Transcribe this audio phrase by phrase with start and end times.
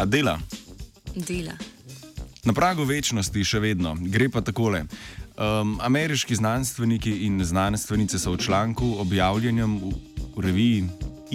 [0.00, 0.38] A dela?
[1.14, 1.52] Dela.
[2.44, 4.86] Na pragu večnosti še vedno, gre pa takole.
[5.36, 9.92] Um, ameriški znanstveniki in znanstvenice so v članku objavljenem v,
[10.38, 10.86] v reviji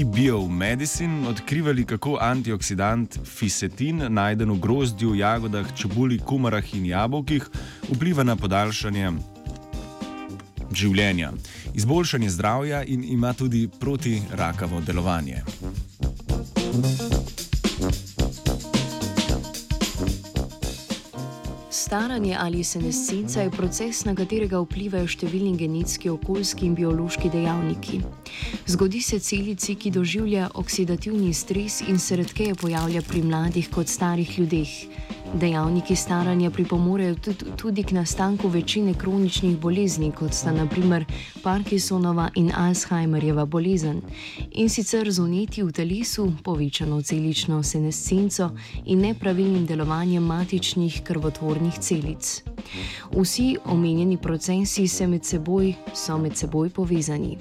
[0.00, 7.46] e-Biomedicine odkrivali, kako antioksidant fisetin, najden v grozdju, jagodah, čebuli, kumarah in jabolkih,
[7.94, 9.14] vpliva na podaljšanje
[10.74, 11.30] življenja,
[11.78, 15.46] izboljšanje zdravja in ima tudi protirakavo delovanje.
[21.78, 28.00] Staranje ali senescenca je proces, na katerega vplivajo številni genetski, okoljski in biološki dejavniki.
[28.66, 34.32] Zgodi se celici, ki doživlja oksidativni stres in se redkeje pojavlja pri mladih kot starih
[34.40, 34.74] ljudeh.
[35.34, 37.14] Dejavniki staranja pripomorejo
[37.56, 41.04] tudi k nastanku večine kroničnih bolezni, kot sta naprimer
[41.42, 44.00] Parkinsonova in Alzheimerjeva bolezen,
[44.50, 48.50] in sicer z uneti v telesu, povečano celično senescenco
[48.84, 52.42] in nepravilnim delovanjem matičnih krvotvornih celic.
[53.12, 57.38] Vsi omenjeni procesi med seboj, so med seboj povezani.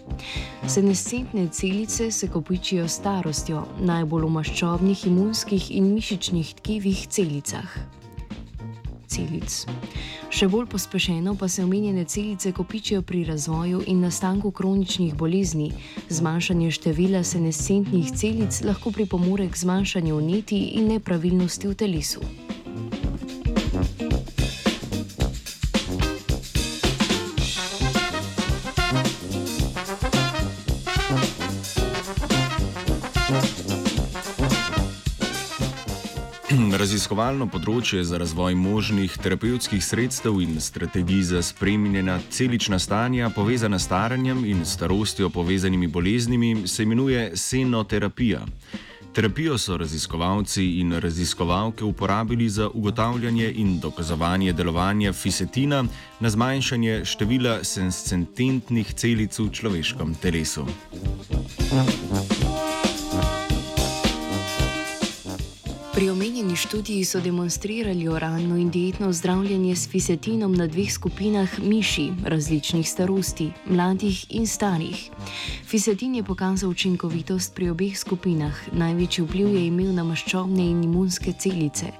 [0.67, 7.76] Senescentne celice se kopičijo starostjo, najbolj v maščobnih, imunskih in mišičnih tkivih celicah
[9.07, 9.65] celic.
[10.29, 15.71] Še bolj pospešeno pa se omenjene celice kopičijo pri razvoju in nastanku kroničnih bolezni.
[16.09, 22.21] Zmanjšanje števila senescentnih celic lahko pripomore k zmanjšanju vneti in nepravilnosti v telesu.
[36.87, 43.89] Raziskovalno področje za razvoj možnih terapevtskih sredstev in strategij za spremljanje celična stanja povezana s
[43.89, 48.39] staranjem in starostjo povezanimi boleznimi se imenuje senoterapija.
[49.11, 55.83] Terapijo so raziskovalci in raziskovalke uporabili za ugotavljanje in dokazovanje delovanja fisetina
[56.19, 60.63] na zmanjšanje števila senscententnih celic v človeškem telesu.
[65.97, 72.09] Pri omenjeni študiji so demonstrirali oralno in dietno zdravljenje s fisetinom na dveh skupinah miši
[72.25, 75.09] različnih starosti, mladih in starih.
[75.65, 81.33] Fisetin je pokazal učinkovitost pri obeh skupinah, največji vpliv je imel na maščobne in imunske
[81.33, 81.93] celice.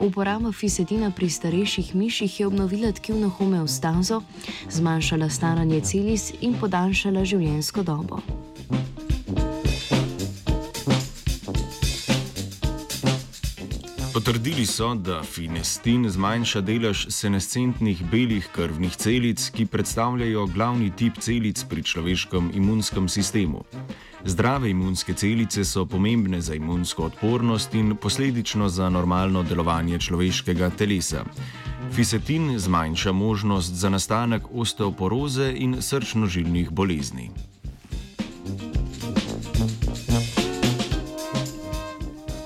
[0.00, 4.22] Uporaba fisetina pri starejših miših je obnovila tkivno homeostazo,
[4.70, 8.20] zmanjšala staranje celic in podaljšala življenjsko dobo.
[14.12, 21.62] Potrdili so, da finestin zmanjša delež senescentnih belih krvnih celic, ki predstavljajo glavni tip celic
[21.70, 23.64] pri človeškem imunskem sistemu.
[24.24, 31.24] Zdrave imunske celice so pomembne za imunsko odpornost in posledično za normalno delovanje človeškega telesa.
[31.92, 37.30] Fisetin zmanjša možnost za nastanek osteoporoze in srčno-žilnih bolezni.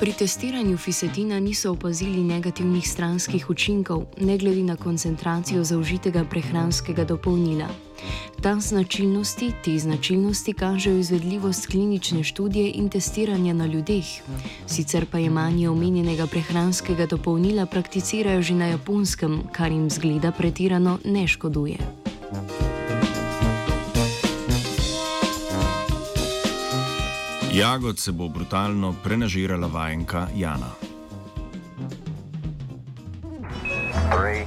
[0.06, 7.66] Pri testiranju fisetina niso opazili negativnih stranskih učinkov, ne glede na koncentracijo zaužitega prehranskega dopolnila.
[8.42, 14.06] Ta značilnosti, te značilnosti kažejo izvedljivost klinične študije in testiranja na ljudeh.
[14.66, 20.98] Sicer pa je manje omenjenega prehranskega dopolnila prakticirajo že na japonskem, kar jim zgleda pretirano
[21.04, 21.78] ne škoduje.
[27.56, 30.70] Jagod se bo brutalno prenažirala vajenka Jana.
[34.10, 34.45] Three,